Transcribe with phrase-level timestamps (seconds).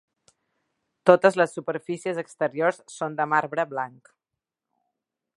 [1.09, 4.11] Totes les superfícies exteriors són de marbre blanc.